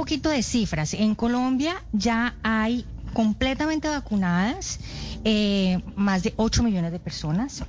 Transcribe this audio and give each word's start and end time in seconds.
poquito 0.00 0.30
de 0.30 0.42
cifras. 0.42 0.94
En 0.94 1.14
Colombia 1.14 1.74
ya 1.92 2.34
hay 2.42 2.86
completamente 3.12 3.86
vacunadas 3.86 4.80
eh, 5.24 5.82
más 5.94 6.22
de 6.22 6.32
8 6.36 6.62
millones 6.62 6.90
de 6.90 6.98
personas. 6.98 7.64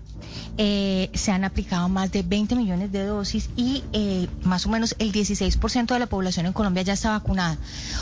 Eh, 0.57 1.09
se 1.13 1.33
han 1.33 1.43
aplicado 1.43 1.89
más 1.89 2.09
de 2.13 2.23
20 2.23 2.55
millones 2.55 2.93
de 2.93 3.03
dosis 3.03 3.49
y 3.57 3.83
eh, 3.91 4.29
más 4.43 4.65
o 4.65 4.69
menos 4.69 4.95
el 4.99 5.11
16% 5.11 5.87
de 5.87 5.99
la 5.99 6.05
población 6.05 6.45
en 6.45 6.53
Colombia 6.53 6.83
ya 6.83 6.93
está 6.93 7.09
vacunada. 7.09 7.57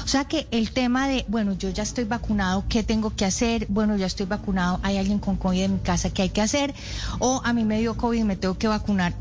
O 0.05 0.07
sea 0.07 0.25
que 0.25 0.47
el 0.51 0.69
tema 0.73 1.07
de, 1.07 1.25
bueno, 1.27 1.53
yo 1.53 1.71
ya 1.71 1.81
estoy 1.81 2.03
vacunado, 2.03 2.65
¿qué 2.69 2.83
tengo 2.83 3.15
que 3.15 3.25
hacer? 3.25 3.65
Bueno, 3.67 3.97
ya 3.97 4.05
estoy 4.05 4.27
vacunado, 4.27 4.79
hay 4.83 4.97
alguien 4.97 5.17
con 5.17 5.37
COVID 5.37 5.63
en 5.63 5.73
mi 5.73 5.79
casa, 5.79 6.11
¿qué 6.11 6.21
hay 6.21 6.29
que 6.29 6.41
hacer? 6.41 6.75
O 7.17 7.41
a 7.43 7.51
mí 7.53 7.65
me 7.65 7.79
dio 7.79 7.97
COVID 7.97 8.19
y 8.19 8.23
me 8.25 8.35
tengo 8.35 8.59
que 8.59 8.67
vacunar, 8.67 9.15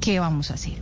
¿qué 0.00 0.18
vamos 0.18 0.50
a 0.50 0.54
hacer? 0.54 0.74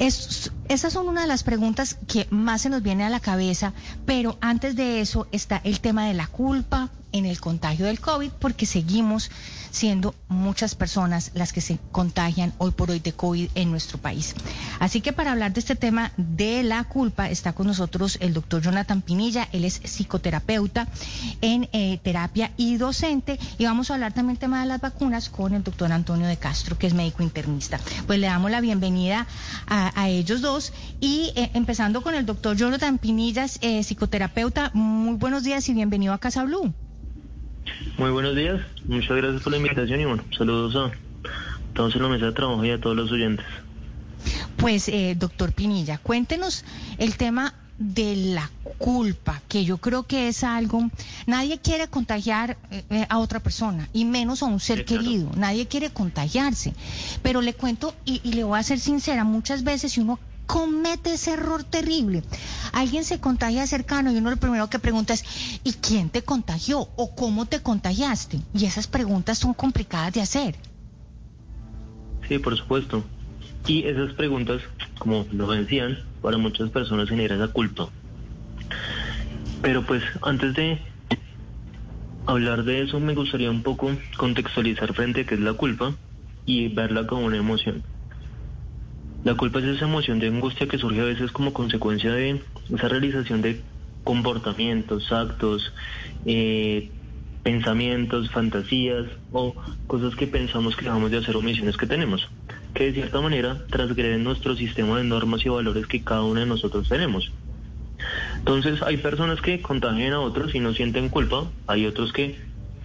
Es, 0.00 0.50
esas 0.68 0.92
son 0.92 1.08
una 1.08 1.22
de 1.22 1.26
las 1.28 1.42
preguntas 1.42 1.96
que 2.08 2.26
más 2.30 2.62
se 2.62 2.70
nos 2.70 2.82
viene 2.82 3.04
a 3.04 3.10
la 3.10 3.20
cabeza, 3.20 3.72
pero 4.04 4.36
antes 4.40 4.76
de 4.76 5.00
eso 5.00 5.26
está 5.32 5.60
el 5.64 5.80
tema 5.80 6.06
de 6.06 6.14
la 6.14 6.26
culpa 6.26 6.90
en 7.14 7.26
el 7.26 7.40
contagio 7.40 7.86
del 7.86 8.00
COVID, 8.00 8.30
porque 8.40 8.66
seguimos 8.66 9.30
siendo 9.70 10.14
muchas 10.28 10.74
personas 10.74 11.30
las 11.34 11.52
que 11.52 11.60
se 11.60 11.78
contagian 11.92 12.52
hoy 12.58 12.72
por 12.72 12.90
hoy 12.90 12.98
de 12.98 13.12
COVID 13.12 13.50
en 13.54 13.70
nuestro 13.70 13.98
país. 13.98 14.34
Así 14.80 15.00
que 15.00 15.12
para 15.12 15.32
hablar 15.32 15.52
de 15.52 15.60
este 15.60 15.76
tema 15.76 16.12
de 16.16 16.64
la 16.64 16.82
culpa 16.84 17.30
está 17.30 17.52
con 17.52 17.68
nosotros 17.68 18.18
el 18.20 18.34
doctor 18.34 18.62
Jonathan 18.62 19.00
Pinilla, 19.00 19.48
él 19.52 19.64
es 19.64 19.80
psicoterapeuta 19.84 20.88
en 21.40 21.68
eh, 21.72 21.98
terapia 22.02 22.52
y 22.56 22.76
docente 22.76 23.38
y 23.58 23.64
vamos 23.64 23.90
a 23.90 23.94
hablar 23.94 24.12
también 24.12 24.34
del 24.34 24.40
tema 24.40 24.60
de 24.60 24.66
las 24.66 24.80
vacunas 24.80 25.28
con 25.28 25.54
el 25.54 25.62
doctor 25.62 25.92
Antonio 25.92 26.26
de 26.26 26.36
Castro, 26.36 26.76
que 26.76 26.88
es 26.88 26.94
médico 26.94 27.22
internista. 27.22 27.78
Pues 28.08 28.18
le 28.18 28.26
damos 28.26 28.50
la 28.50 28.60
bienvenida 28.60 29.26
a, 29.68 30.08
ellos 30.08 30.40
dos 30.40 30.72
y 31.00 31.32
eh, 31.36 31.50
empezando 31.54 32.02
con 32.02 32.14
el 32.14 32.26
doctor 32.26 32.56
Jonathan 32.56 32.98
Pinilla, 32.98 33.46
eh, 33.60 33.82
psicoterapeuta, 33.84 34.70
muy 34.74 35.14
buenos 35.14 35.44
días 35.44 35.68
y 35.68 35.74
bienvenido 35.74 36.12
a 36.12 36.18
Casa 36.18 36.42
Blue. 36.42 36.74
Muy 37.98 38.10
buenos 38.10 38.34
días, 38.34 38.60
muchas 38.86 39.16
gracias 39.16 39.42
por 39.42 39.52
la 39.52 39.58
invitación 39.58 40.00
y 40.00 40.04
bueno, 40.04 40.24
saludos 40.36 40.74
a 40.76 40.92
todos 41.74 41.94
en 41.94 42.02
la 42.02 42.08
mesa 42.08 42.26
de 42.26 42.32
trabajo 42.32 42.64
y 42.64 42.70
a 42.70 42.80
todos 42.80 42.96
los 42.96 43.10
oyentes. 43.12 43.46
Pues, 44.56 44.88
eh, 44.88 45.14
doctor 45.18 45.52
Pinilla, 45.52 45.98
cuéntenos 45.98 46.64
el 46.98 47.16
tema 47.16 47.54
de 47.78 48.16
la 48.16 48.50
culpa, 48.78 49.42
que 49.48 49.64
yo 49.64 49.78
creo 49.78 50.04
que 50.04 50.28
es 50.28 50.44
algo, 50.44 50.90
nadie 51.26 51.58
quiere 51.58 51.88
contagiar 51.88 52.56
eh, 52.70 52.84
eh, 52.90 53.06
a 53.08 53.18
otra 53.18 53.40
persona, 53.40 53.88
y 53.92 54.04
menos 54.04 54.42
a 54.42 54.46
un 54.46 54.60
ser 54.60 54.84
querido, 54.84 55.30
nadie 55.36 55.66
quiere 55.66 55.90
contagiarse, 55.90 56.72
pero 57.22 57.40
le 57.40 57.54
cuento 57.54 57.94
y, 58.04 58.20
y, 58.22 58.32
le 58.34 58.44
voy 58.44 58.58
a 58.58 58.62
ser 58.62 58.78
sincera, 58.78 59.24
muchas 59.24 59.64
veces 59.64 59.92
si 59.92 60.00
uno 60.00 60.18
comete 60.46 61.14
ese 61.14 61.32
error 61.32 61.64
terrible. 61.64 62.22
Alguien 62.72 63.04
se 63.04 63.20
contagia 63.20 63.66
cercano 63.66 64.12
y 64.12 64.16
uno 64.16 64.30
lo 64.30 64.36
primero 64.36 64.68
que 64.68 64.78
pregunta 64.78 65.14
es, 65.14 65.24
¿y 65.64 65.72
quién 65.74 66.10
te 66.10 66.22
contagió? 66.22 66.80
¿O 66.96 67.14
cómo 67.14 67.46
te 67.46 67.60
contagiaste? 67.60 68.40
Y 68.52 68.64
esas 68.64 68.86
preguntas 68.86 69.38
son 69.38 69.54
complicadas 69.54 70.12
de 70.12 70.22
hacer. 70.22 70.56
Sí, 72.28 72.38
por 72.38 72.56
supuesto. 72.56 73.04
Y 73.66 73.84
esas 73.84 74.12
preguntas, 74.14 74.62
como 74.98 75.26
lo 75.30 75.50
decían, 75.50 75.98
para 76.20 76.38
muchas 76.38 76.70
personas 76.70 77.08
genera 77.08 77.36
esa 77.36 77.48
culpa. 77.48 77.88
Pero 79.62 79.84
pues 79.86 80.02
antes 80.22 80.54
de 80.54 80.82
hablar 82.26 82.64
de 82.64 82.82
eso, 82.82 83.00
me 83.00 83.14
gustaría 83.14 83.50
un 83.50 83.62
poco 83.62 83.90
contextualizar 84.16 84.92
frente 84.94 85.22
a 85.22 85.24
qué 85.24 85.34
es 85.34 85.40
la 85.40 85.54
culpa 85.54 85.94
y 86.46 86.68
verla 86.68 87.06
como 87.06 87.26
una 87.26 87.36
emoción. 87.36 87.82
La 89.24 89.34
culpa 89.36 89.58
es 89.58 89.64
esa 89.64 89.86
emoción 89.86 90.18
de 90.18 90.26
angustia 90.26 90.68
que 90.68 90.76
surge 90.76 91.00
a 91.00 91.04
veces 91.04 91.32
como 91.32 91.54
consecuencia 91.54 92.12
de 92.12 92.42
esa 92.68 92.88
realización 92.88 93.40
de 93.40 93.62
comportamientos, 94.04 95.10
actos, 95.12 95.72
eh, 96.26 96.90
pensamientos, 97.42 98.30
fantasías 98.30 99.06
o 99.32 99.54
cosas 99.86 100.14
que 100.14 100.26
pensamos 100.26 100.76
que 100.76 100.84
dejamos 100.84 101.10
de 101.10 101.16
hacer 101.16 101.36
o 101.36 101.40
misiones 101.42 101.78
que 101.78 101.86
tenemos, 101.86 102.28
que 102.74 102.84
de 102.84 102.92
cierta 102.92 103.22
manera 103.22 103.66
transgreden 103.70 104.24
nuestro 104.24 104.56
sistema 104.56 104.98
de 104.98 105.04
normas 105.04 105.44
y 105.46 105.48
valores 105.48 105.86
que 105.86 106.04
cada 106.04 106.22
uno 106.22 106.40
de 106.40 106.46
nosotros 106.46 106.86
tenemos. 106.90 107.32
Entonces 108.40 108.82
hay 108.82 108.98
personas 108.98 109.40
que 109.40 109.62
contagian 109.62 110.12
a 110.12 110.20
otros 110.20 110.54
y 110.54 110.60
no 110.60 110.74
sienten 110.74 111.08
culpa, 111.08 111.50
hay 111.66 111.86
otros 111.86 112.12
que 112.12 112.38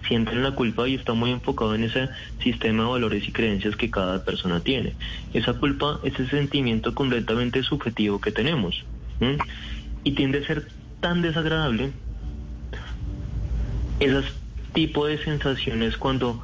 sienten 0.06 0.42
la 0.42 0.52
culpa 0.52 0.88
y 0.88 0.94
está 0.94 1.12
muy 1.12 1.30
enfocado 1.30 1.74
en 1.74 1.84
ese 1.84 2.08
sistema 2.42 2.84
de 2.84 2.90
valores 2.90 3.28
y 3.28 3.32
creencias 3.32 3.76
que 3.76 3.90
cada 3.90 4.24
persona 4.24 4.60
tiene. 4.60 4.94
Esa 5.34 5.54
culpa 5.54 6.00
es 6.02 6.14
ese 6.14 6.28
sentimiento 6.28 6.94
completamente 6.94 7.62
subjetivo 7.62 8.20
que 8.20 8.32
tenemos 8.32 8.84
y 10.04 10.12
tiende 10.12 10.38
a 10.38 10.46
ser 10.46 10.68
tan 11.00 11.22
desagradable 11.22 11.92
esos 14.00 14.24
tipo 14.72 15.06
de 15.06 15.18
sensaciones 15.18 15.96
cuando 15.96 16.42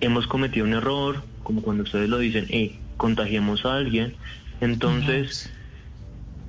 hemos 0.00 0.26
cometido 0.26 0.66
un 0.66 0.74
error, 0.74 1.22
como 1.42 1.62
cuando 1.62 1.84
ustedes 1.84 2.08
lo 2.08 2.18
dicen, 2.18 2.46
eh, 2.50 2.76
contagiamos 2.96 3.64
a 3.64 3.76
alguien, 3.76 4.14
entonces 4.60 5.52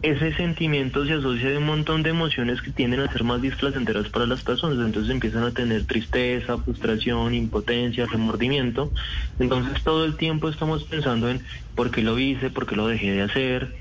ese 0.03 0.34
sentimiento 0.34 1.06
se 1.06 1.14
asocia 1.14 1.56
a 1.56 1.58
un 1.58 1.66
montón 1.66 2.03
de 2.03 2.09
emociones 2.09 2.62
que 2.62 2.72
tienden 2.72 3.00
a 3.00 3.12
ser 3.12 3.24
más 3.24 3.41
displacenteras 3.41 4.09
para 4.09 4.28
las 4.28 4.44
personas. 4.44 4.86
Entonces 4.86 5.09
empiezan 5.09 5.44
a 5.44 5.52
tener 5.52 5.86
tristeza, 5.86 6.58
frustración, 6.58 7.34
impotencia, 7.34 8.06
remordimiento. 8.06 8.91
Entonces 9.40 9.81
todo 9.81 10.03
el 10.03 10.18
tiempo 10.18 10.50
estamos 10.50 10.84
pensando 10.84 11.30
en 11.30 11.41
por 11.74 11.90
qué 11.90 12.03
lo 12.03 12.19
hice, 12.19 12.50
por 12.50 12.66
qué 12.66 12.75
lo 12.75 12.88
dejé 12.88 13.14
de 13.14 13.22
hacer. 13.22 13.78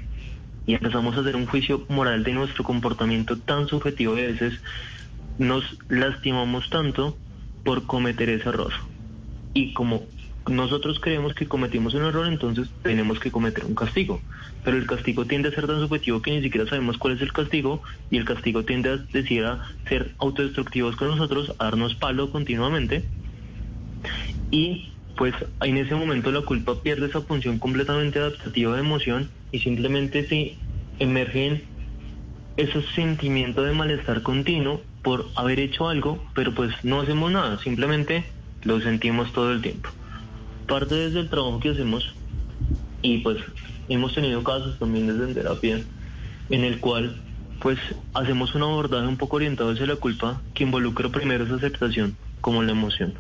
Y 0.65 0.75
empezamos 0.75 1.17
a 1.17 1.21
hacer 1.23 1.35
un 1.35 1.47
juicio 1.47 1.85
moral 1.89 2.23
de 2.23 2.35
nuestro 2.35 2.63
comportamiento 2.63 3.37
tan 3.37 3.67
subjetivo 3.67 4.17
y 4.17 4.21
a 4.21 4.27
veces 4.27 4.61
nos 5.39 5.65
lastimamos 5.89 6.71
tanto 6.71 7.19
por 7.65 7.85
cometer 7.87 8.29
ese 8.29 8.49
error. 8.49 8.73
Y 9.55 9.73
como 9.73 10.05
nosotros 10.49 10.99
creemos 11.01 11.35
que 11.35 11.47
cometimos 11.47 11.95
un 11.95 12.05
error, 12.05 12.27
entonces 12.27 12.69
tenemos 12.83 13.21
que 13.21 13.31
cometer 13.31 13.65
un 13.65 13.75
castigo. 13.75 14.21
Pero 14.65 14.77
el 14.77 14.87
castigo 14.87 15.25
tiende 15.25 15.49
a 15.49 15.53
ser 15.53 15.67
tan 15.67 15.81
subjetivo 15.81 16.21
que 16.23 16.33
ni 16.33 16.43
siquiera 16.43 16.69
sabemos 16.69 16.99
cuál 16.99 17.15
es 17.15 17.23
el 17.23 17.33
castigo 17.33 17.83
y 18.11 18.17
el 18.17 18.25
castigo 18.25 18.65
tiende 18.65 18.91
a 18.91 18.97
decir 18.97 19.45
a 19.45 19.63
ser 19.89 20.15
autodestructivos 20.19 20.97
con 20.97 21.09
nosotros, 21.09 21.55
a 21.59 21.65
darnos 21.65 21.95
palo 21.95 22.31
continuamente. 22.31 23.05
Y 24.51 24.91
pues 25.17 25.35
en 25.61 25.77
ese 25.77 25.95
momento 25.95 26.33
la 26.33 26.43
culpa 26.43 26.81
pierde 26.83 27.07
esa 27.07 27.21
función 27.21 27.59
completamente 27.59 28.19
adaptativa 28.19 28.75
de 28.75 28.81
emoción 28.81 29.31
y 29.53 29.61
simplemente 29.61 30.27
se 30.27 30.57
emergen 30.99 31.63
ese 32.57 32.83
sentimiento 32.95 33.63
de 33.63 33.73
malestar 33.73 34.23
continuo 34.23 34.83
por 35.03 35.27
haber 35.37 35.59
hecho 35.61 35.89
algo, 35.89 36.23
pero 36.35 36.55
pues 36.55 36.73
no 36.85 37.01
hacemos 37.01 37.31
nada, 37.33 37.59
simplemente 37.59 38.25
lo 38.63 38.81
sentimos 38.81 39.33
todo 39.33 39.53
el 39.53 39.63
tiempo 39.63 39.91
parte 40.67 40.95
desde 40.95 41.21
el 41.21 41.29
trabajo 41.29 41.61
que 41.61 41.71
hacemos 41.71 42.15
y 43.03 43.19
pues 43.19 43.39
hemos 43.89 44.15
tenido 44.15 44.43
casos 44.45 44.79
también 44.79 45.07
desde 45.07 45.25
en 45.25 45.35
terapia 45.35 45.81
en 46.51 46.65
el 46.65 46.81
cual 46.81 47.17
pues 47.61 47.79
hacemos 48.15 48.55
un 48.55 48.63
abordaje 48.63 49.07
un 49.07 49.17
poco 49.17 49.37
orientado 49.37 49.71
hacia 49.71 49.87
la 49.87 49.97
culpa 49.97 50.41
que 50.55 50.65
involucra 50.65 51.09
primero 51.11 51.45
esa 51.45 51.55
aceptación 51.55 52.17
como 52.41 52.63
la 52.63 52.73
emoción. 52.73 53.15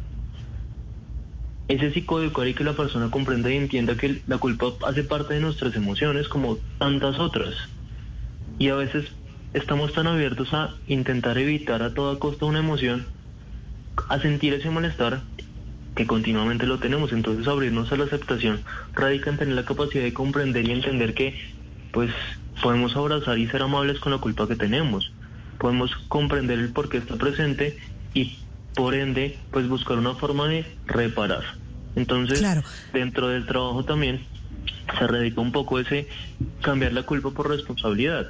Ese 1.68 1.92
psicoeducar 1.92 2.48
y 2.48 2.54
que 2.54 2.64
la 2.64 2.72
persona 2.72 3.10
comprenda 3.10 3.50
y 3.50 3.56
entienda 3.56 3.96
que 3.96 4.20
la 4.26 4.38
culpa 4.38 4.72
hace 4.84 5.04
parte 5.04 5.34
de 5.34 5.40
nuestras 5.40 5.76
emociones 5.76 6.28
como 6.28 6.58
tantas 6.78 7.20
otras. 7.20 7.54
Y 8.58 8.68
a 8.68 8.74
veces 8.74 9.12
estamos 9.54 9.92
tan 9.92 10.08
abiertos 10.08 10.52
a 10.52 10.74
intentar 10.88 11.38
evitar 11.38 11.82
a 11.82 11.94
toda 11.94 12.18
costa 12.18 12.46
una 12.46 12.58
emoción, 12.58 13.06
a 14.08 14.18
sentir 14.18 14.54
ese 14.54 14.70
malestar 14.70 15.22
que 15.94 16.06
continuamente 16.06 16.66
lo 16.66 16.78
tenemos. 16.78 17.12
Entonces 17.12 17.46
abrirnos 17.46 17.92
a 17.92 17.96
la 17.96 18.04
aceptación 18.04 18.62
radica 18.94 19.30
en 19.30 19.38
tener 19.38 19.54
la 19.54 19.64
capacidad 19.64 20.04
de 20.04 20.12
comprender 20.12 20.66
y 20.66 20.72
entender 20.72 21.14
que 21.14 21.38
pues 21.92 22.10
podemos 22.62 22.96
abrazar 22.96 23.38
y 23.38 23.48
ser 23.48 23.62
amables 23.62 24.00
con 24.00 24.12
la 24.12 24.18
culpa 24.18 24.48
que 24.48 24.56
tenemos. 24.56 25.12
Podemos 25.58 25.94
comprender 26.08 26.58
el 26.58 26.72
por 26.72 26.88
qué 26.88 26.98
está 26.98 27.16
presente 27.16 27.78
y 28.14 28.38
por 28.74 28.94
ende 28.94 29.38
pues 29.50 29.68
buscar 29.68 29.98
una 29.98 30.14
forma 30.14 30.48
de 30.48 30.64
reparar. 30.86 31.42
Entonces 31.94 32.42
dentro 32.92 33.28
del 33.28 33.46
trabajo 33.46 33.84
también 33.84 34.24
se 34.98 35.06
radica 35.06 35.40
un 35.40 35.52
poco 35.52 35.78
ese 35.78 36.08
cambiar 36.62 36.92
la 36.92 37.02
culpa 37.02 37.30
por 37.30 37.48
responsabilidad. 37.48 38.26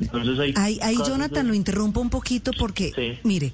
Entonces 0.00 0.38
ahí, 0.56 0.78
ahí, 0.82 0.96
Jonathan, 1.06 1.46
lo 1.46 1.54
interrumpo 1.54 2.00
un 2.00 2.10
poquito 2.10 2.50
porque, 2.58 3.20
mire, 3.22 3.52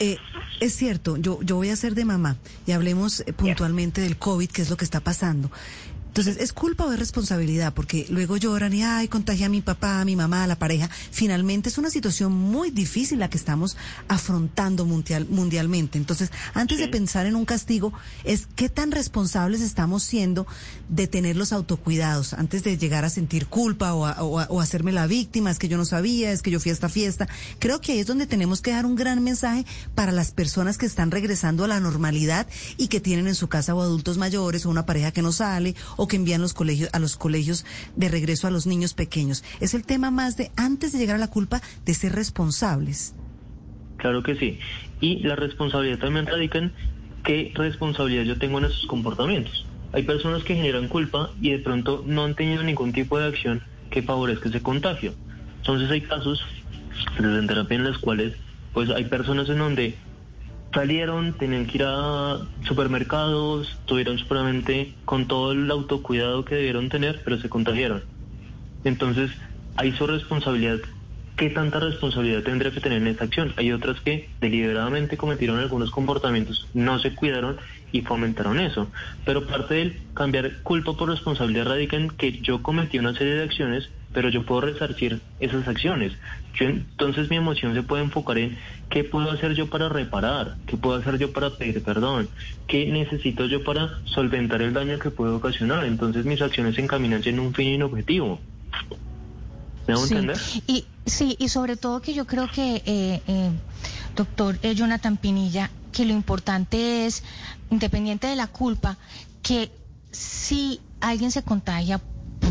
eh, 0.00 0.18
es 0.60 0.74
cierto, 0.74 1.16
yo, 1.16 1.40
yo 1.42 1.56
voy 1.56 1.70
a 1.70 1.76
ser 1.76 1.94
de 1.94 2.04
mamá 2.04 2.36
y 2.66 2.72
hablemos 2.72 3.20
eh, 3.20 3.32
puntualmente 3.32 4.00
del 4.00 4.16
COVID, 4.16 4.48
que 4.48 4.62
es 4.62 4.70
lo 4.70 4.76
que 4.76 4.84
está 4.84 5.00
pasando. 5.00 5.50
Entonces, 6.16 6.42
¿es 6.42 6.54
culpa 6.54 6.86
o 6.86 6.92
es 6.92 6.98
responsabilidad? 6.98 7.74
Porque 7.74 8.06
luego 8.08 8.38
lloran 8.38 8.72
y, 8.72 8.82
ay, 8.82 9.06
contagia 9.06 9.44
a 9.44 9.48
mi 9.50 9.60
papá, 9.60 10.00
a 10.00 10.04
mi 10.06 10.16
mamá, 10.16 10.44
a 10.44 10.46
la 10.46 10.58
pareja. 10.58 10.88
Finalmente 11.10 11.68
es 11.68 11.76
una 11.76 11.90
situación 11.90 12.32
muy 12.32 12.70
difícil 12.70 13.18
la 13.18 13.28
que 13.28 13.36
estamos 13.36 13.76
afrontando 14.08 14.86
mundial, 14.86 15.26
mundialmente. 15.28 15.98
Entonces, 15.98 16.30
antes 16.54 16.78
de 16.78 16.88
pensar 16.88 17.26
en 17.26 17.36
un 17.36 17.44
castigo, 17.44 17.92
es 18.24 18.48
qué 18.56 18.70
tan 18.70 18.92
responsables 18.92 19.60
estamos 19.60 20.04
siendo 20.04 20.46
de 20.88 21.06
tener 21.06 21.36
los 21.36 21.52
autocuidados 21.52 22.32
antes 22.32 22.64
de 22.64 22.78
llegar 22.78 23.04
a 23.04 23.10
sentir 23.10 23.46
culpa 23.46 23.92
o, 23.92 24.06
o 24.06 24.60
hacerme 24.62 24.92
la 24.92 25.06
víctima, 25.06 25.50
es 25.50 25.58
que 25.58 25.68
yo 25.68 25.76
no 25.76 25.84
sabía, 25.84 26.32
es 26.32 26.40
que 26.40 26.50
yo 26.50 26.60
fui 26.60 26.70
a 26.70 26.72
esta 26.72 26.88
fiesta. 26.88 27.28
Creo 27.58 27.82
que 27.82 27.92
ahí 27.92 27.98
es 27.98 28.06
donde 28.06 28.26
tenemos 28.26 28.62
que 28.62 28.70
dar 28.70 28.86
un 28.86 28.96
gran 28.96 29.22
mensaje 29.22 29.66
para 29.94 30.12
las 30.12 30.30
personas 30.30 30.78
que 30.78 30.86
están 30.86 31.10
regresando 31.10 31.64
a 31.64 31.68
la 31.68 31.78
normalidad 31.78 32.46
y 32.78 32.88
que 32.88 33.00
tienen 33.00 33.26
en 33.26 33.34
su 33.34 33.48
casa 33.48 33.74
o 33.74 33.82
adultos 33.82 34.16
mayores 34.16 34.64
o 34.64 34.70
una 34.70 34.86
pareja 34.86 35.10
que 35.10 35.20
no 35.20 35.30
sale 35.30 35.76
o 35.96 36.05
que 36.08 36.16
envían 36.16 36.40
los 36.40 36.54
colegios, 36.54 36.90
a 36.92 36.98
los 36.98 37.16
colegios 37.16 37.64
de 37.96 38.08
regreso 38.08 38.46
a 38.46 38.50
los 38.50 38.66
niños 38.66 38.94
pequeños. 38.94 39.44
Es 39.60 39.74
el 39.74 39.84
tema 39.84 40.10
más 40.10 40.36
de, 40.36 40.50
antes 40.56 40.92
de 40.92 40.98
llegar 40.98 41.16
a 41.16 41.20
la 41.20 41.30
culpa, 41.30 41.60
de 41.84 41.94
ser 41.94 42.12
responsables. 42.12 43.14
Claro 43.96 44.22
que 44.22 44.36
sí. 44.36 44.58
Y 45.00 45.20
la 45.20 45.36
responsabilidad 45.36 45.98
también 45.98 46.26
radica 46.26 46.58
en 46.58 46.72
qué 47.24 47.52
responsabilidad 47.54 48.24
yo 48.24 48.38
tengo 48.38 48.58
en 48.58 48.66
esos 48.66 48.86
comportamientos. 48.86 49.66
Hay 49.92 50.02
personas 50.02 50.44
que 50.44 50.54
generan 50.54 50.88
culpa 50.88 51.30
y 51.40 51.50
de 51.50 51.58
pronto 51.58 52.04
no 52.06 52.24
han 52.24 52.34
tenido 52.34 52.62
ningún 52.62 52.92
tipo 52.92 53.18
de 53.18 53.26
acción 53.26 53.62
que 53.90 54.02
favorezca 54.02 54.48
ese 54.48 54.62
contagio. 54.62 55.14
Entonces 55.58 55.90
hay 55.90 56.02
casos 56.02 56.44
de 57.18 57.46
terapia 57.46 57.76
en 57.76 57.84
los 57.84 57.98
cuales 57.98 58.34
pues 58.72 58.90
hay 58.90 59.04
personas 59.04 59.48
en 59.48 59.58
donde 59.58 59.96
salieron, 60.76 61.32
tenían 61.32 61.64
que 61.64 61.78
ir 61.78 61.84
a 61.86 62.38
supermercados, 62.68 63.70
estuvieron 63.80 64.18
seguramente 64.18 64.92
con 65.06 65.26
todo 65.26 65.52
el 65.52 65.70
autocuidado 65.70 66.44
que 66.44 66.54
debieron 66.54 66.90
tener, 66.90 67.22
pero 67.24 67.38
se 67.38 67.48
contagiaron. 67.48 68.04
Entonces, 68.84 69.30
hay 69.76 69.92
su 69.92 70.06
responsabilidad. 70.06 70.78
¿Qué 71.34 71.48
tanta 71.48 71.80
responsabilidad 71.80 72.42
tendría 72.42 72.72
que 72.72 72.80
tener 72.80 73.00
en 73.00 73.08
esta 73.08 73.24
acción? 73.24 73.54
Hay 73.56 73.72
otras 73.72 74.00
que 74.00 74.28
deliberadamente 74.42 75.16
cometieron 75.16 75.58
algunos 75.58 75.90
comportamientos, 75.90 76.68
no 76.74 76.98
se 76.98 77.14
cuidaron 77.14 77.56
y 77.90 78.02
fomentaron 78.02 78.60
eso. 78.60 78.88
Pero 79.24 79.46
parte 79.46 79.74
del 79.74 80.00
cambiar 80.12 80.62
culpa 80.62 80.92
por 80.92 81.08
responsabilidad 81.08 81.68
radica 81.68 81.96
en 81.96 82.10
que 82.10 82.32
yo 82.42 82.62
cometí 82.62 82.98
una 82.98 83.14
serie 83.14 83.34
de 83.34 83.44
acciones 83.44 83.88
pero 84.16 84.30
yo 84.30 84.46
puedo 84.46 84.62
resarcir 84.62 85.20
esas 85.40 85.68
acciones. 85.68 86.14
entonces 86.58 87.28
mi 87.28 87.36
emoción 87.36 87.74
se 87.74 87.82
puede 87.82 88.02
enfocar 88.02 88.38
en 88.38 88.56
qué 88.88 89.04
puedo 89.04 89.30
hacer 89.30 89.52
yo 89.52 89.68
para 89.68 89.90
reparar, 89.90 90.56
qué 90.66 90.78
puedo 90.78 90.98
hacer 90.98 91.18
yo 91.18 91.34
para 91.34 91.50
pedir 91.50 91.82
perdón, 91.82 92.26
qué 92.66 92.86
necesito 92.86 93.44
yo 93.44 93.62
para 93.62 93.90
solventar 94.06 94.62
el 94.62 94.72
daño 94.72 94.98
que 94.98 95.10
puedo 95.10 95.36
ocasionar. 95.36 95.84
Entonces 95.84 96.24
mis 96.24 96.40
acciones 96.40 96.76
se 96.76 96.80
encaminan 96.80 97.20
en 97.26 97.38
un 97.38 97.52
fin 97.52 97.68
y 97.68 97.74
un 97.74 97.82
objetivo. 97.82 98.40
¿Me 99.86 99.94
sí. 99.98 100.02
entender? 100.04 100.38
Y, 100.66 100.86
sí, 101.04 101.36
y 101.38 101.50
sobre 101.50 101.76
todo 101.76 102.00
que 102.00 102.14
yo 102.14 102.26
creo 102.26 102.50
que, 102.50 102.76
eh, 102.86 103.20
eh, 103.28 103.50
doctor 104.16 104.56
eh, 104.62 104.74
Jonathan 104.74 105.18
Pinilla, 105.18 105.70
que 105.92 106.06
lo 106.06 106.14
importante 106.14 107.04
es, 107.04 107.22
independiente 107.70 108.28
de 108.28 108.36
la 108.36 108.46
culpa, 108.46 108.96
que 109.42 109.70
si 110.10 110.80
alguien 111.02 111.30
se 111.30 111.42
contagia 111.42 112.00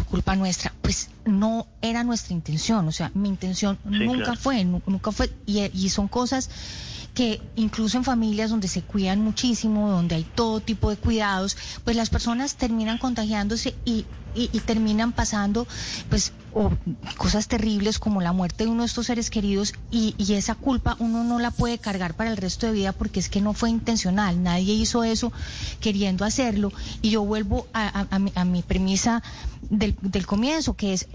culpa 0.05 0.35
nuestra, 0.35 0.73
pues 0.81 1.09
no 1.25 1.67
era 1.81 2.03
nuestra 2.03 2.33
intención, 2.33 2.87
o 2.87 2.91
sea, 2.91 3.11
mi 3.13 3.29
intención 3.29 3.77
nunca 3.83 4.35
fue, 4.35 4.63
nunca 4.63 5.11
fue, 5.11 5.29
y, 5.45 5.69
y 5.73 5.89
son 5.89 6.07
cosas 6.07 6.49
que 7.15 7.41
incluso 7.55 7.97
en 7.97 8.03
familias 8.03 8.49
donde 8.49 8.67
se 8.67 8.81
cuidan 8.81 9.21
muchísimo, 9.21 9.89
donde 9.89 10.15
hay 10.15 10.23
todo 10.35 10.59
tipo 10.59 10.89
de 10.89 10.97
cuidados, 10.97 11.57
pues 11.85 11.95
las 11.95 12.09
personas 12.09 12.55
terminan 12.55 12.97
contagiándose 12.97 13.73
y, 13.85 14.05
y, 14.35 14.59
terminan 14.59 15.13
pasando 15.13 15.65
pues 16.09 16.33
o 16.53 16.71
cosas 17.15 17.47
terribles 17.47 17.99
como 17.99 18.21
la 18.21 18.33
muerte 18.33 18.65
de 18.65 18.69
uno 18.69 18.83
de 18.83 18.87
estos 18.87 19.05
seres 19.05 19.29
queridos 19.29 19.73
y, 19.91 20.13
y, 20.17 20.33
esa 20.33 20.55
culpa 20.55 20.97
uno 20.99 21.23
no 21.23 21.39
la 21.39 21.51
puede 21.51 21.77
cargar 21.77 22.15
para 22.15 22.31
el 22.31 22.37
resto 22.37 22.67
de 22.67 22.73
vida 22.73 22.91
porque 22.91 23.21
es 23.21 23.29
que 23.29 23.39
no 23.39 23.53
fue 23.53 23.69
intencional, 23.69 24.43
nadie 24.43 24.73
hizo 24.73 25.05
eso 25.05 25.31
queriendo 25.79 26.25
hacerlo. 26.25 26.73
Y 27.01 27.11
yo 27.11 27.23
vuelvo 27.23 27.65
a, 27.73 28.07
a, 28.09 28.19
mi, 28.19 28.33
a 28.35 28.43
mi, 28.43 28.61
premisa 28.61 29.23
del, 29.69 29.95
del 30.01 30.25
comienzo 30.25 30.73
que 30.73 30.93
es 30.93 31.07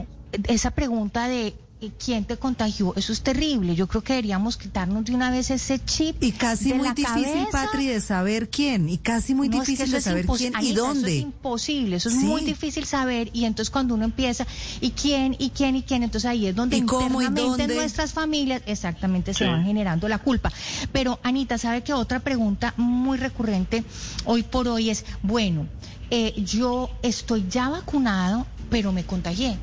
esa 0.49 0.70
pregunta 0.70 1.29
de 1.29 1.55
quién 1.88 2.25
te 2.27 2.37
contagió. 2.37 2.94
Eso 2.97 3.12
es 3.12 3.23
terrible. 3.23 3.75
Yo 3.75 3.87
creo 3.87 4.03
que 4.03 4.12
deberíamos 4.12 4.56
quitarnos 4.59 5.05
de 5.05 5.15
una 5.15 5.31
vez 5.31 5.50
ese 5.50 5.82
chip. 5.82 6.23
Y 6.23 6.32
casi 6.32 6.75
muy 6.75 6.91
difícil, 6.91 7.47
Patri, 7.50 7.87
de 7.87 8.00
saber 8.00 8.50
quién. 8.50 8.88
Y 8.88 8.99
casi 8.99 9.35
muy 9.35 9.49
difícil 9.49 9.91
de 9.91 10.00
saber 10.00 10.27
quién 10.27 10.53
y 10.61 10.73
dónde. 10.73 11.09
Eso 11.09 11.17
es 11.17 11.23
imposible. 11.23 11.97
Eso 11.97 12.09
es 12.11 12.17
muy 12.17 12.43
difícil 12.43 12.85
saber. 12.85 13.31
Y 13.32 13.47
entonces 13.47 13.71
cuando 13.71 13.94
uno 13.94 14.05
empieza, 14.05 14.47
¿y 14.81 14.91
quién? 14.91 15.35
¿Y 15.38 15.50
quién? 15.50 15.77
¿Y 15.77 15.82
quién? 15.82 16.03
Entonces 16.03 16.31
ahí 16.31 16.47
es 16.47 16.55
donde 16.55 16.77
internamente 16.77 17.67
nuestras 17.67 18.12
familias 18.12 18.62
exactamente 18.67 19.33
se 19.33 19.47
van 19.47 19.65
generando 19.65 20.06
la 20.09 20.19
culpa. 20.19 20.53
Pero 20.93 21.19
Anita, 21.23 21.56
¿sabe 21.56 21.83
que 21.83 21.94
otra 21.94 22.21
pregunta 22.21 22.75
muy 22.76 23.17
recurrente 23.17 23.85
hoy 24.26 24.43
por 24.43 24.69
hoy 24.69 24.91
es, 24.91 25.05
bueno, 25.23 25.67
eh, 26.11 26.35
yo 26.44 26.91
estoy 27.03 27.47
ya 27.49 27.69
vacunado, 27.69 28.47
pero 28.69 28.93
me 28.93 29.05
contagié 29.05 29.59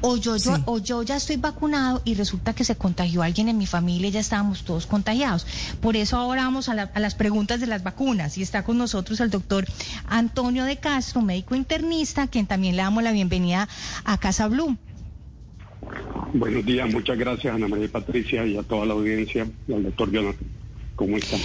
o 0.00 0.16
yo, 0.16 0.36
yo, 0.36 0.56
o 0.66 0.78
yo 0.78 1.02
ya 1.02 1.16
estoy 1.16 1.36
vacunado 1.36 2.02
y 2.04 2.14
resulta 2.14 2.54
que 2.54 2.64
se 2.64 2.76
contagió 2.76 3.22
alguien 3.22 3.48
en 3.48 3.58
mi 3.58 3.66
familia 3.66 4.08
y 4.08 4.12
ya 4.12 4.20
estábamos 4.20 4.64
todos 4.64 4.86
contagiados. 4.86 5.46
Por 5.80 5.96
eso 5.96 6.16
ahora 6.16 6.42
vamos 6.44 6.68
a, 6.68 6.74
las 6.74 7.14
preguntas 7.14 7.60
de 7.60 7.66
las 7.66 7.82
vacunas 7.82 8.38
y 8.38 8.42
está 8.42 8.64
con 8.64 8.78
nosotros 8.78 9.20
el 9.20 9.30
doctor 9.30 9.66
Antonio 10.06 10.64
de 10.64 10.76
Castro, 10.76 11.22
médico 11.22 11.54
internista, 11.54 12.26
quien 12.26 12.46
también 12.46 12.76
le 12.76 12.82
damos 12.82 13.02
la 13.02 13.12
bienvenida 13.12 13.68
a 14.04 14.18
Casa 14.18 14.48
Blue. 14.48 14.76
Buenos 16.34 16.64
días, 16.64 16.92
muchas 16.92 17.16
gracias 17.16 17.54
Ana 17.54 17.68
María 17.68 17.88
Patricia 17.88 18.44
y 18.44 18.56
a 18.56 18.62
toda 18.62 18.84
la 18.84 18.94
audiencia 18.94 19.46
y 19.66 19.72
al 19.72 19.84
doctor 19.84 20.10
Jonathan. 20.10 20.46
¿Cómo 20.96 21.16
están? 21.16 21.40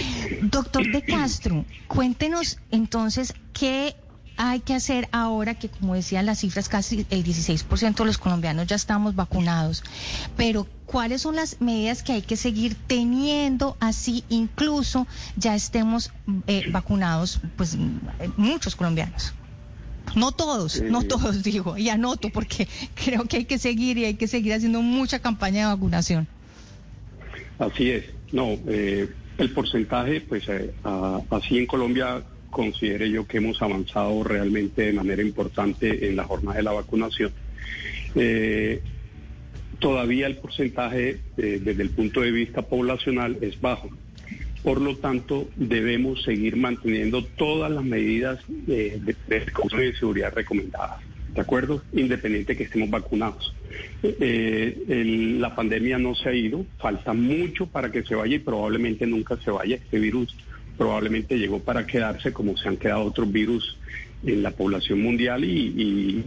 Doctor 0.50 0.90
de 0.90 1.00
Castro, 1.02 1.64
cuéntenos 1.86 2.58
entonces 2.72 3.34
qué 3.52 3.94
hay 4.36 4.60
que 4.60 4.74
hacer 4.74 5.08
ahora 5.12 5.54
que, 5.54 5.68
como 5.68 5.94
decían 5.94 6.26
las 6.26 6.40
cifras, 6.40 6.68
casi 6.68 7.06
el 7.10 7.24
16% 7.24 7.94
de 7.94 8.04
los 8.04 8.18
colombianos 8.18 8.66
ya 8.66 8.76
estamos 8.76 9.14
vacunados? 9.14 9.82
Pero, 10.36 10.66
¿cuáles 10.86 11.22
son 11.22 11.36
las 11.36 11.60
medidas 11.60 12.02
que 12.02 12.12
hay 12.12 12.22
que 12.22 12.36
seguir 12.36 12.76
teniendo 12.86 13.76
así 13.80 14.24
incluso 14.28 15.06
ya 15.36 15.54
estemos 15.54 16.12
eh, 16.46 16.64
vacunados, 16.70 17.40
pues, 17.56 17.76
muchos 18.36 18.76
colombianos? 18.76 19.34
No 20.16 20.32
todos, 20.32 20.80
no 20.82 21.02
todos 21.02 21.42
digo, 21.42 21.76
y 21.76 21.88
anoto 21.88 22.30
porque 22.30 22.68
creo 22.94 23.24
que 23.24 23.38
hay 23.38 23.44
que 23.46 23.58
seguir 23.58 23.98
y 23.98 24.04
hay 24.04 24.14
que 24.14 24.28
seguir 24.28 24.54
haciendo 24.54 24.82
mucha 24.82 25.18
campaña 25.18 25.68
de 25.68 25.74
vacunación. 25.74 26.28
Así 27.58 27.90
es, 27.90 28.04
no, 28.32 28.58
eh, 28.66 29.12
el 29.38 29.50
porcentaje, 29.52 30.20
pues 30.20 30.44
eh, 30.48 30.74
así 31.30 31.58
en 31.58 31.66
Colombia 31.66 32.22
considere 32.54 33.10
yo 33.10 33.26
que 33.26 33.38
hemos 33.38 33.60
avanzado 33.60 34.22
realmente 34.22 34.82
de 34.82 34.92
manera 34.92 35.20
importante 35.20 36.08
en 36.08 36.16
la 36.16 36.24
jornada 36.24 36.56
de 36.56 36.62
la 36.62 36.72
vacunación. 36.72 37.32
Eh, 38.14 38.80
todavía 39.80 40.28
el 40.28 40.36
porcentaje 40.36 41.18
eh, 41.36 41.60
desde 41.62 41.82
el 41.82 41.90
punto 41.90 42.20
de 42.22 42.30
vista 42.30 42.62
poblacional 42.62 43.38
es 43.42 43.60
bajo. 43.60 43.90
Por 44.62 44.80
lo 44.80 44.96
tanto, 44.96 45.50
debemos 45.56 46.22
seguir 46.22 46.56
manteniendo 46.56 47.24
todas 47.24 47.70
las 47.70 47.84
medidas 47.84 48.38
de, 48.48 48.98
de, 49.28 49.94
seguridad 49.98 50.32
recomendadas. 50.32 51.00
¿De 51.34 51.40
acuerdo? 51.40 51.82
Independiente 51.92 52.56
que 52.56 52.62
estemos 52.62 52.88
vacunados. 52.88 53.52
Eh, 54.02 55.36
la 55.40 55.54
pandemia 55.56 55.98
no 55.98 56.14
se 56.14 56.28
ha 56.28 56.32
ido, 56.32 56.64
falta 56.78 57.12
mucho 57.12 57.66
para 57.66 57.90
que 57.90 58.04
se 58.04 58.14
vaya 58.14 58.36
y 58.36 58.38
probablemente 58.38 59.06
nunca 59.06 59.36
se 59.38 59.50
vaya 59.50 59.74
este 59.74 59.98
virus 59.98 60.34
probablemente 60.76 61.38
llegó 61.38 61.60
para 61.60 61.86
quedarse 61.86 62.32
como 62.32 62.56
se 62.56 62.68
han 62.68 62.76
quedado 62.76 63.04
otros 63.04 63.30
virus 63.30 63.76
en 64.26 64.42
la 64.42 64.50
población 64.50 65.02
mundial 65.02 65.44
y, 65.44 66.24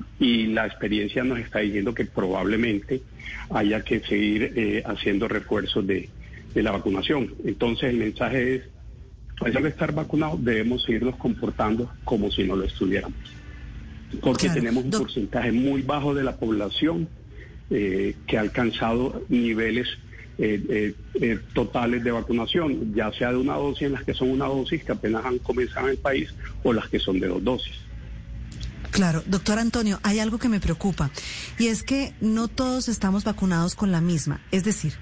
la 0.47 0.65
experiencia 0.65 1.23
nos 1.23 1.39
está 1.39 1.59
diciendo 1.59 1.93
que 1.93 2.05
probablemente 2.05 3.01
haya 3.51 3.83
que 3.83 3.99
seguir 3.99 4.53
eh, 4.55 4.83
haciendo 4.85 5.27
refuerzos 5.27 5.85
de, 5.85 6.09
la 6.55 6.71
vacunación. 6.71 7.35
Entonces 7.45 7.91
el 7.91 7.97
mensaje 7.97 8.55
es, 8.55 8.63
a 9.39 9.45
pesar 9.45 9.61
de 9.61 9.69
estar 9.69 9.93
vacunados, 9.93 10.43
debemos 10.43 10.81
seguirnos 10.83 11.15
comportando 11.17 11.91
como 12.03 12.31
si 12.31 12.43
no 12.45 12.55
lo 12.55 12.63
estuviéramos. 12.63 13.19
Porque 14.21 14.49
tenemos 14.49 14.83
un 14.83 14.89
porcentaje 14.89 15.51
muy 15.51 15.83
bajo 15.83 16.15
de 16.15 16.23
la 16.23 16.37
población 16.37 17.07
eh, 17.69 18.15
que 18.25 18.37
ha 18.37 18.41
alcanzado 18.41 19.23
niveles 19.29 19.87
eh, 20.39 20.63
eh, 20.69 20.93
eh, 21.15 21.39
totales 21.53 22.03
de 22.03 22.11
vacunación, 22.11 22.93
ya 22.93 23.11
sea 23.11 23.31
de 23.31 23.37
una 23.37 23.55
dosis 23.55 23.87
en 23.87 23.93
las 23.93 24.03
que 24.03 24.13
son 24.13 24.29
una 24.29 24.45
dosis 24.45 24.83
que 24.83 24.91
apenas 24.91 25.25
han 25.25 25.39
comenzado 25.39 25.87
en 25.87 25.93
el 25.93 25.97
país 25.97 26.33
o 26.63 26.73
las 26.73 26.87
que 26.89 26.99
son 26.99 27.19
de 27.19 27.27
dos 27.27 27.43
dosis. 27.43 27.86
Claro, 28.97 29.21
doctor 29.27 29.59
Antonio, 29.59 29.99
hay 30.01 30.17
algo 30.17 30.39
que 30.39 30.49
me 30.49 30.59
preocupa 30.59 31.11
y 31.59 31.67
es 31.67 31.83
que 31.83 32.15
no 32.19 32.47
todos 32.47 32.89
estamos 32.89 33.25
vacunados 33.25 33.75
con 33.75 33.91
la 33.91 34.01
misma. 34.01 34.41
Es 34.49 34.63
decir, 34.63 34.95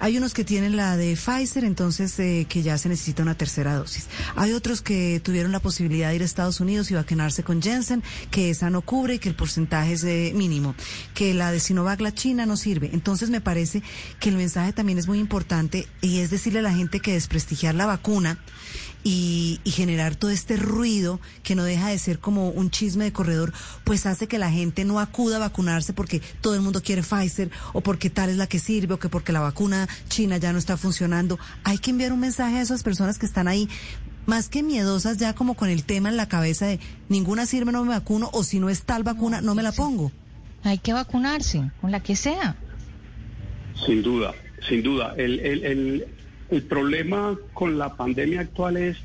hay 0.00 0.18
unos 0.18 0.34
que 0.34 0.42
tienen 0.42 0.76
la 0.76 0.96
de 0.96 1.14
Pfizer, 1.14 1.62
entonces 1.62 2.18
eh, 2.18 2.46
que 2.48 2.64
ya 2.64 2.76
se 2.76 2.88
necesita 2.88 3.22
una 3.22 3.36
tercera 3.36 3.76
dosis. 3.76 4.08
Hay 4.34 4.52
otros 4.52 4.82
que 4.82 5.20
tuvieron 5.22 5.52
la 5.52 5.60
posibilidad 5.60 6.08
de 6.08 6.16
ir 6.16 6.22
a 6.22 6.24
Estados 6.24 6.58
Unidos 6.58 6.90
y 6.90 6.94
vacunarse 6.94 7.44
con 7.44 7.62
Jensen, 7.62 8.02
que 8.32 8.50
esa 8.50 8.68
no 8.68 8.82
cubre 8.82 9.14
y 9.14 9.18
que 9.20 9.28
el 9.28 9.36
porcentaje 9.36 9.92
es 9.92 10.02
eh, 10.02 10.32
mínimo. 10.34 10.74
Que 11.14 11.32
la 11.32 11.52
de 11.52 11.60
Sinovac, 11.60 12.00
la 12.00 12.12
China, 12.12 12.46
no 12.46 12.56
sirve. 12.56 12.90
Entonces 12.92 13.30
me 13.30 13.40
parece 13.40 13.80
que 14.18 14.28
el 14.28 14.36
mensaje 14.36 14.72
también 14.72 14.98
es 14.98 15.06
muy 15.06 15.20
importante 15.20 15.86
y 16.00 16.18
es 16.18 16.30
decirle 16.30 16.58
a 16.58 16.62
la 16.62 16.74
gente 16.74 16.98
que 16.98 17.12
desprestigiar 17.12 17.76
la 17.76 17.86
vacuna 17.86 18.40
y, 19.08 19.60
generar 19.66 20.16
todo 20.16 20.32
este 20.32 20.56
ruido 20.56 21.20
que 21.44 21.54
no 21.54 21.62
deja 21.62 21.90
de 21.90 21.98
ser 21.98 22.18
como 22.18 22.48
un 22.48 22.70
chisme 22.70 23.04
de 23.04 23.12
corredor, 23.12 23.35
pues 23.84 24.06
hace 24.06 24.26
que 24.26 24.38
la 24.38 24.50
gente 24.50 24.84
no 24.84 25.00
acuda 25.00 25.36
a 25.36 25.40
vacunarse 25.40 25.92
porque 25.92 26.20
todo 26.40 26.54
el 26.54 26.60
mundo 26.60 26.82
quiere 26.82 27.02
Pfizer 27.02 27.50
o 27.72 27.80
porque 27.80 28.10
tal 28.10 28.30
es 28.30 28.36
la 28.36 28.46
que 28.46 28.58
sirve 28.58 28.94
o 28.94 28.98
que 28.98 29.08
porque 29.08 29.32
la 29.32 29.40
vacuna 29.40 29.88
china 30.08 30.38
ya 30.38 30.52
no 30.52 30.58
está 30.58 30.76
funcionando. 30.76 31.38
Hay 31.64 31.78
que 31.78 31.90
enviar 31.90 32.12
un 32.12 32.20
mensaje 32.20 32.56
a 32.56 32.62
esas 32.62 32.82
personas 32.82 33.18
que 33.18 33.26
están 33.26 33.48
ahí 33.48 33.68
más 34.26 34.48
que 34.48 34.62
miedosas 34.62 35.18
ya 35.18 35.34
como 35.34 35.54
con 35.54 35.68
el 35.68 35.84
tema 35.84 36.08
en 36.08 36.16
la 36.16 36.28
cabeza 36.28 36.66
de 36.66 36.80
ninguna 37.08 37.46
sirve, 37.46 37.72
no 37.72 37.84
me 37.84 37.90
vacuno 37.90 38.28
o 38.32 38.42
si 38.42 38.58
no 38.58 38.68
es 38.68 38.82
tal 38.82 39.02
vacuna, 39.04 39.40
no 39.40 39.54
me 39.54 39.62
la 39.62 39.72
pongo. 39.72 40.10
Hay 40.64 40.78
que 40.78 40.92
vacunarse, 40.92 41.70
con 41.80 41.92
la 41.92 42.02
que 42.02 42.16
sea. 42.16 42.56
Sin 43.86 44.02
duda, 44.02 44.34
sin 44.68 44.82
duda. 44.82 45.14
El, 45.16 45.38
el, 45.38 45.64
el, 45.64 46.06
el 46.50 46.62
problema 46.62 47.36
con 47.54 47.78
la 47.78 47.94
pandemia 47.94 48.40
actual 48.40 48.76
es 48.76 48.96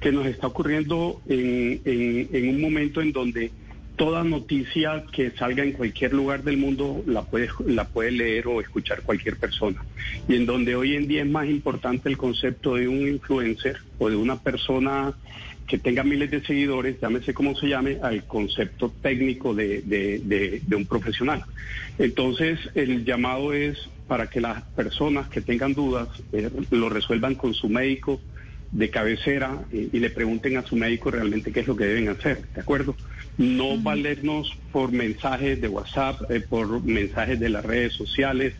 que 0.00 0.12
nos 0.12 0.26
está 0.26 0.48
ocurriendo 0.48 1.20
en, 1.26 1.80
en, 1.84 2.48
un 2.48 2.60
momento 2.60 3.00
en 3.00 3.12
donde 3.12 3.50
toda 3.96 4.24
noticia 4.24 5.04
que 5.10 5.30
salga 5.32 5.64
en 5.64 5.72
cualquier 5.72 6.12
lugar 6.12 6.42
del 6.42 6.58
mundo 6.58 7.02
la 7.06 7.22
puede, 7.22 7.48
la 7.66 7.84
puede 7.84 8.12
leer 8.12 8.46
o 8.46 8.60
escuchar 8.60 9.02
cualquier 9.02 9.36
persona. 9.36 9.82
Y 10.28 10.36
en 10.36 10.46
donde 10.46 10.76
hoy 10.76 10.94
en 10.94 11.08
día 11.08 11.22
es 11.22 11.28
más 11.28 11.46
importante 11.46 12.08
el 12.08 12.16
concepto 12.16 12.74
de 12.74 12.88
un 12.88 13.08
influencer 13.08 13.78
o 13.98 14.08
de 14.10 14.16
una 14.16 14.38
persona 14.40 15.14
que 15.66 15.78
tenga 15.78 16.04
miles 16.04 16.30
de 16.30 16.42
seguidores, 16.42 17.00
llámese 17.00 17.34
como 17.34 17.56
se 17.56 17.68
llame, 17.68 17.98
al 18.02 18.24
concepto 18.24 18.92
técnico 19.02 19.54
de, 19.54 19.82
de, 19.82 20.76
un 20.76 20.86
profesional. 20.86 21.44
Entonces, 21.98 22.60
el 22.74 23.04
llamado 23.04 23.52
es 23.52 23.88
para 24.06 24.28
que 24.28 24.40
las 24.40 24.62
personas 24.62 25.28
que 25.28 25.40
tengan 25.40 25.74
dudas 25.74 26.08
eh, 26.32 26.50
lo 26.70 26.88
resuelvan 26.88 27.34
con 27.34 27.54
su 27.54 27.68
médico 27.68 28.20
de 28.70 28.90
cabecera 28.90 29.64
y, 29.72 29.98
le 29.98 30.10
pregunten 30.10 30.56
a 30.56 30.66
su 30.66 30.76
médico 30.76 31.10
realmente 31.10 31.52
qué 31.52 31.60
es 31.60 31.66
lo 31.66 31.76
que 31.76 31.84
deben 31.84 32.08
hacer, 32.08 32.46
¿de 32.54 32.60
acuerdo? 32.60 32.96
No 33.38 33.78
valernos 33.78 34.50
por 34.72 34.92
mensajes 34.92 35.60
de 35.60 35.68
WhatsApp, 35.68 36.30
eh, 36.30 36.40
por 36.40 36.82
mensajes 36.82 37.38
de 37.38 37.48
las 37.50 37.64
redes 37.64 37.92
sociales, 37.92 38.54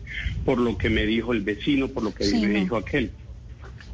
por 0.45 0.59
lo 0.59 0.77
que 0.77 0.89
me 0.89 1.05
dijo 1.05 1.33
el 1.33 1.41
vecino, 1.41 1.87
por 1.87 2.03
lo 2.03 2.13
que 2.13 2.27
me 2.27 2.47
dijo 2.47 2.77
aquel. 2.77 3.11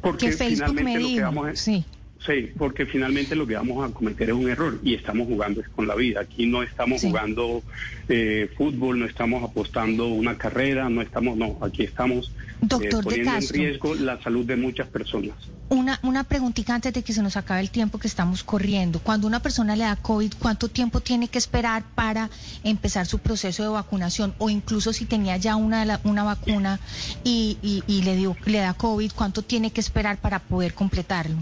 Porque 0.00 0.32
finalmente 0.32 1.00
lo 1.00 1.08
que 1.08 1.22
vamos 1.22 1.48
a... 1.48 1.56
Sí. 1.56 1.84
Sí, 2.26 2.50
porque 2.56 2.86
finalmente 2.86 3.36
lo 3.36 3.46
que 3.46 3.54
vamos 3.54 3.88
a 3.88 3.92
cometer 3.92 4.30
es 4.30 4.34
un 4.34 4.48
error 4.48 4.78
y 4.82 4.94
estamos 4.94 5.28
jugando 5.28 5.62
con 5.76 5.86
la 5.86 5.94
vida. 5.94 6.20
Aquí 6.20 6.46
no 6.46 6.62
estamos 6.62 7.02
jugando 7.02 7.62
eh, 8.08 8.50
fútbol, 8.56 8.98
no 8.98 9.04
estamos 9.04 9.44
apostando 9.44 10.08
una 10.08 10.38
carrera, 10.38 10.88
no 10.88 11.02
estamos, 11.02 11.36
no, 11.36 11.58
aquí 11.60 11.82
estamos 11.82 12.32
eh, 12.62 12.88
poniendo 12.90 13.30
en 13.36 13.48
riesgo 13.50 13.94
la 13.94 14.22
salud 14.22 14.46
de 14.46 14.56
muchas 14.56 14.88
personas. 14.88 15.34
Una, 15.68 16.00
una 16.02 16.24
preguntita 16.24 16.74
antes 16.74 16.94
de 16.94 17.02
que 17.02 17.12
se 17.12 17.22
nos 17.22 17.36
acabe 17.36 17.60
el 17.60 17.70
tiempo 17.70 17.98
que 17.98 18.08
estamos 18.08 18.42
corriendo. 18.42 19.00
Cuando 19.00 19.26
una 19.26 19.40
persona 19.40 19.76
le 19.76 19.84
da 19.84 19.96
COVID, 19.96 20.32
¿cuánto 20.38 20.68
tiempo 20.68 21.00
tiene 21.00 21.28
que 21.28 21.36
esperar 21.36 21.84
para 21.94 22.30
empezar 22.62 23.04
su 23.04 23.18
proceso 23.18 23.62
de 23.64 23.68
vacunación? 23.68 24.34
O 24.38 24.48
incluso 24.48 24.94
si 24.94 25.04
tenía 25.04 25.36
ya 25.36 25.56
una, 25.56 26.00
una 26.04 26.24
vacuna 26.24 26.80
y, 27.22 27.58
y, 27.86 28.02
le, 28.02 28.16
dio, 28.16 28.34
le 28.46 28.58
da 28.58 28.72
COVID, 28.72 29.12
¿cuánto 29.14 29.42
tiene 29.42 29.72
que 29.72 29.80
esperar 29.80 30.16
para 30.16 30.38
poder 30.38 30.72
completarlo? 30.72 31.36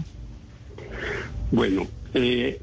Bueno, 1.51 1.87
eh, 2.13 2.59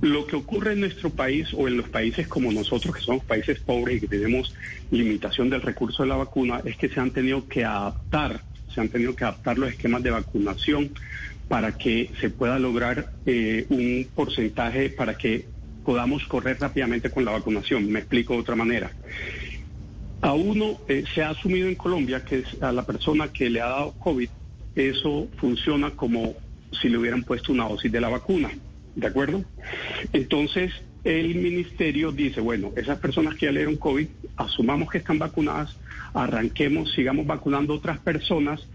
lo 0.00 0.26
que 0.26 0.36
ocurre 0.36 0.74
en 0.74 0.80
nuestro 0.80 1.10
país 1.10 1.48
o 1.52 1.66
en 1.66 1.76
los 1.76 1.88
países 1.88 2.28
como 2.28 2.52
nosotros, 2.52 2.94
que 2.94 3.02
somos 3.02 3.24
países 3.24 3.58
pobres 3.58 3.96
y 3.96 4.00
que 4.00 4.08
tenemos 4.08 4.54
limitación 4.90 5.50
del 5.50 5.62
recurso 5.62 6.02
de 6.02 6.08
la 6.08 6.16
vacuna, 6.16 6.60
es 6.64 6.76
que 6.76 6.88
se 6.88 7.00
han 7.00 7.10
tenido 7.10 7.48
que 7.48 7.64
adaptar, 7.64 8.42
se 8.72 8.80
han 8.80 8.88
tenido 8.88 9.16
que 9.16 9.24
adaptar 9.24 9.58
los 9.58 9.70
esquemas 9.70 10.02
de 10.02 10.10
vacunación 10.10 10.90
para 11.48 11.76
que 11.76 12.12
se 12.20 12.30
pueda 12.30 12.58
lograr 12.58 13.12
eh, 13.26 13.66
un 13.70 14.06
porcentaje 14.14 14.90
para 14.90 15.16
que 15.16 15.46
podamos 15.84 16.24
correr 16.26 16.58
rápidamente 16.60 17.10
con 17.10 17.24
la 17.24 17.32
vacunación. 17.32 17.90
Me 17.90 18.00
explico 18.00 18.34
de 18.34 18.40
otra 18.40 18.54
manera. 18.54 18.92
A 20.20 20.32
uno 20.34 20.78
eh, 20.88 21.04
se 21.14 21.22
ha 21.22 21.30
asumido 21.30 21.68
en 21.68 21.74
Colombia 21.74 22.24
que 22.24 22.44
a 22.60 22.70
la 22.70 22.84
persona 22.84 23.28
que 23.32 23.48
le 23.48 23.60
ha 23.60 23.68
dado 23.68 23.92
COVID, 23.92 24.28
eso 24.76 25.28
funciona 25.38 25.90
como 25.92 26.34
si 26.72 26.88
le 26.88 26.98
hubieran 26.98 27.24
puesto 27.24 27.52
una 27.52 27.68
dosis 27.68 27.90
de 27.90 28.00
la 28.00 28.08
vacuna. 28.08 28.50
¿De 28.94 29.06
acuerdo? 29.06 29.44
Entonces, 30.12 30.72
el 31.04 31.36
ministerio 31.36 32.10
dice, 32.12 32.40
bueno, 32.40 32.72
esas 32.76 32.98
personas 32.98 33.34
que 33.36 33.46
ya 33.46 33.52
le 33.52 33.60
dieron 33.60 33.76
COVID, 33.76 34.06
asumamos 34.36 34.90
que 34.90 34.98
están 34.98 35.18
vacunadas, 35.18 35.76
arranquemos, 36.14 36.92
sigamos 36.92 37.26
vacunando 37.26 37.74
otras 37.74 37.98
personas, 37.98 38.66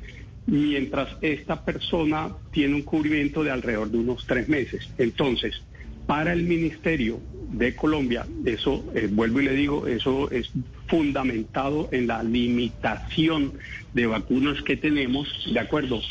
mientras 0.46 1.10
esta 1.22 1.64
persona 1.64 2.30
tiene 2.52 2.76
un 2.76 2.84
cubrimiento 2.84 3.44
de 3.44 3.52
alrededor 3.52 3.90
de 3.92 3.98
unos 3.98 4.26
tres 4.26 4.48
meses. 4.48 4.90
Entonces, 4.98 5.62
para 6.08 6.34
el 6.34 6.44
Ministerio 6.44 7.20
de 7.52 7.76
Colombia, 7.76 8.26
eso, 8.46 8.84
eh, 8.96 9.08
vuelvo 9.12 9.42
y 9.42 9.46
le 9.46 9.54
digo, 9.54 9.88
eso 9.88 10.30
es 10.32 10.52
fundamentado 10.88 11.88
en 11.92 12.08
la 12.08 12.24
limitación 12.24 13.54
de 13.94 14.08
vacunas 14.08 14.62
que 14.64 14.76
tenemos, 14.76 15.28
¿de 15.52 15.60
acuerdo? 15.60 16.02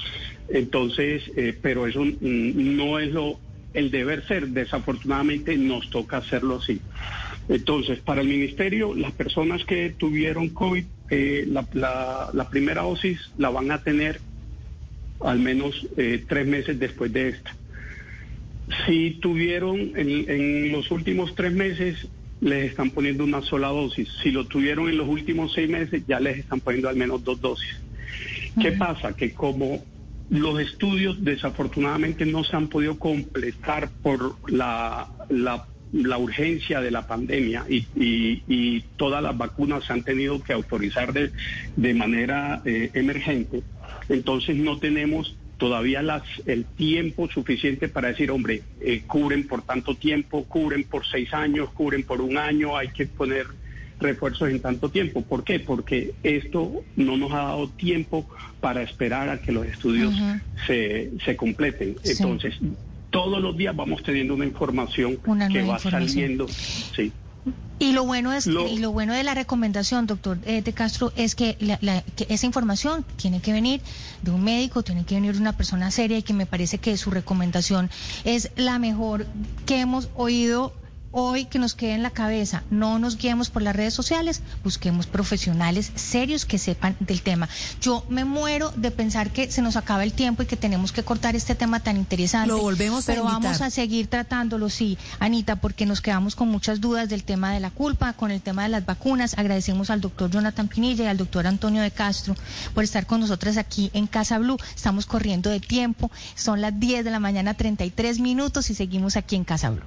Entonces, 0.52 1.22
eh, 1.34 1.56
pero 1.60 1.86
eso 1.86 2.04
no 2.20 2.98
es 2.98 3.10
lo 3.10 3.40
el 3.72 3.90
deber 3.90 4.26
ser. 4.26 4.48
Desafortunadamente 4.48 5.56
nos 5.56 5.88
toca 5.88 6.18
hacerlo 6.18 6.56
así. 6.56 6.80
Entonces, 7.48 7.98
para 8.00 8.20
el 8.20 8.28
ministerio, 8.28 8.94
las 8.94 9.12
personas 9.12 9.64
que 9.64 9.90
tuvieron 9.90 10.50
COVID, 10.50 10.84
eh, 11.10 11.46
la, 11.46 12.48
primera 12.50 12.82
dosis 12.82 13.18
la 13.38 13.48
van 13.48 13.70
a 13.70 13.82
tener 13.82 14.20
al 15.20 15.38
menos 15.38 15.86
eh, 15.96 16.22
tres 16.28 16.46
meses 16.46 16.78
después 16.78 17.12
de 17.12 17.30
esta. 17.30 17.56
Si 18.86 19.18
tuvieron 19.20 19.78
en, 19.96 20.30
en, 20.30 20.72
los 20.72 20.90
últimos 20.90 21.34
tres 21.34 21.52
meses, 21.52 22.08
les 22.40 22.70
están 22.70 22.90
poniendo 22.90 23.24
una 23.24 23.40
sola 23.40 23.68
dosis. 23.68 24.08
Si 24.22 24.30
lo 24.30 24.46
tuvieron 24.46 24.88
en 24.88 24.98
los 24.98 25.08
últimos 25.08 25.52
seis 25.52 25.68
meses, 25.68 26.02
ya 26.06 26.20
les 26.20 26.38
están 26.38 26.60
poniendo 26.60 26.88
al 26.88 26.96
menos 26.96 27.24
dos 27.24 27.40
dosis. 27.40 27.80
¿Qué 28.60 28.72
pasa? 28.72 29.14
Que 29.16 29.32
como 29.32 29.82
los 30.30 30.60
estudios 30.60 31.22
desafortunadamente 31.22 32.24
no 32.26 32.44
se 32.44 32.56
han 32.56 32.68
podido 32.68 32.98
completar 32.98 33.90
por 34.02 34.36
la, 34.50 35.08
la, 35.28 35.66
urgencia 36.18 36.80
de 36.80 36.90
la 36.90 37.06
pandemia 37.06 37.64
y, 37.68 37.86
y, 37.96 38.84
todas 38.96 39.22
las 39.22 39.36
vacunas 39.36 39.84
se 39.84 39.92
han 39.92 40.02
tenido 40.02 40.42
que 40.42 40.52
autorizar 40.52 41.12
de, 41.12 41.32
de 41.76 41.94
manera 41.94 42.62
eh, 42.64 42.90
emergente. 42.94 43.62
Entonces 44.08 44.56
no 44.56 44.78
tenemos 44.78 45.36
todavía 45.62 46.02
las, 46.02 46.22
el 46.46 46.64
tiempo 46.64 47.28
suficiente 47.28 47.88
para 47.88 48.08
decir, 48.08 48.30
hombre, 48.30 48.62
eh, 48.80 49.02
cubren 49.06 49.46
por 49.46 49.62
tanto 49.62 49.94
tiempo, 49.94 50.44
cubren 50.44 50.82
por 50.82 51.06
seis 51.06 51.32
años, 51.32 51.70
cubren 51.70 52.02
por 52.02 52.20
un 52.20 52.36
año, 52.36 52.76
hay 52.76 52.88
que 52.88 53.06
poner 53.06 53.46
refuerzos 54.02 54.50
en 54.50 54.60
tanto 54.60 54.88
tiempo. 54.88 55.22
¿Por 55.22 55.44
qué? 55.44 55.60
Porque 55.60 56.14
esto 56.22 56.82
no 56.96 57.16
nos 57.16 57.32
ha 57.32 57.38
dado 57.38 57.68
tiempo 57.68 58.28
para 58.60 58.82
esperar 58.82 59.28
a 59.28 59.40
que 59.40 59.52
los 59.52 59.66
estudios 59.66 60.14
se, 60.66 61.12
se 61.24 61.36
completen. 61.36 61.96
Entonces, 62.04 62.54
todos 63.10 63.40
los 63.40 63.56
días 63.56 63.76
vamos 63.76 64.02
teniendo 64.02 64.34
una 64.34 64.46
información 64.46 65.18
que 65.52 65.62
va 65.62 65.78
saliendo. 65.78 66.48
Sí. 66.48 67.12
Y 67.78 67.92
lo 67.92 68.04
bueno 68.04 68.32
es 68.32 68.46
y 68.46 68.78
lo 68.78 68.92
bueno 68.92 69.12
de 69.12 69.24
la 69.24 69.34
recomendación, 69.34 70.06
doctor 70.06 70.38
eh, 70.46 70.62
de 70.62 70.72
Castro, 70.72 71.12
es 71.16 71.34
que, 71.34 71.56
que, 72.16 72.26
esa 72.28 72.46
información 72.46 73.04
tiene 73.16 73.40
que 73.40 73.52
venir 73.52 73.80
de 74.22 74.30
un 74.30 74.44
médico, 74.44 74.84
tiene 74.84 75.04
que 75.04 75.16
venir 75.16 75.34
de 75.34 75.40
una 75.40 75.56
persona 75.56 75.90
seria 75.90 76.16
y 76.18 76.22
que 76.22 76.32
me 76.32 76.46
parece 76.46 76.78
que 76.78 76.96
su 76.96 77.10
recomendación 77.10 77.90
es 78.24 78.52
la 78.54 78.78
mejor 78.78 79.26
que 79.66 79.80
hemos 79.80 80.10
oído 80.14 80.72
hoy 81.12 81.44
que 81.44 81.58
nos 81.58 81.74
quede 81.74 81.92
en 81.92 82.02
la 82.02 82.10
cabeza, 82.10 82.64
no 82.70 82.98
nos 82.98 83.16
guiemos 83.16 83.50
por 83.50 83.62
las 83.62 83.76
redes 83.76 83.94
sociales, 83.94 84.40
busquemos 84.64 85.06
profesionales 85.06 85.92
serios 85.94 86.44
que 86.44 86.58
sepan 86.58 86.96
del 87.00 87.22
tema. 87.22 87.48
Yo 87.80 88.04
me 88.08 88.24
muero 88.24 88.72
de 88.76 88.90
pensar 88.90 89.30
que 89.30 89.50
se 89.50 89.62
nos 89.62 89.76
acaba 89.76 90.02
el 90.02 90.12
tiempo 90.12 90.42
y 90.42 90.46
que 90.46 90.56
tenemos 90.56 90.90
que 90.92 91.02
cortar 91.02 91.36
este 91.36 91.54
tema 91.54 91.80
tan 91.80 91.96
interesante. 91.96 92.48
Lo 92.48 92.58
volvemos 92.58 93.04
Pero 93.04 93.24
vamos 93.24 93.60
a 93.60 93.70
seguir 93.70 94.08
tratándolo, 94.08 94.68
sí, 94.70 94.98
Anita, 95.20 95.56
porque 95.56 95.86
nos 95.86 96.00
quedamos 96.00 96.34
con 96.34 96.48
muchas 96.48 96.80
dudas 96.80 97.08
del 97.08 97.24
tema 97.24 97.52
de 97.52 97.60
la 97.60 97.70
culpa, 97.70 98.14
con 98.14 98.30
el 98.30 98.40
tema 98.40 98.62
de 98.62 98.70
las 98.70 98.86
vacunas. 98.86 99.34
Agradecemos 99.36 99.90
al 99.90 100.00
doctor 100.00 100.30
Jonathan 100.30 100.68
Pinilla 100.68 101.04
y 101.04 101.08
al 101.08 101.18
doctor 101.18 101.46
Antonio 101.46 101.82
de 101.82 101.90
Castro 101.90 102.34
por 102.74 102.84
estar 102.84 103.06
con 103.06 103.20
nosotras 103.20 103.58
aquí 103.58 103.90
en 103.92 104.06
Casa 104.06 104.38
Blue. 104.38 104.56
Estamos 104.74 105.06
corriendo 105.06 105.50
de 105.50 105.60
tiempo, 105.60 106.10
son 106.34 106.60
las 106.60 106.78
10 106.78 107.04
de 107.04 107.10
la 107.10 107.20
mañana, 107.20 107.54
33 107.54 108.18
minutos 108.20 108.70
y 108.70 108.74
seguimos 108.74 109.16
aquí 109.16 109.36
en 109.36 109.44
Casa 109.44 109.70
Blue. 109.70 109.82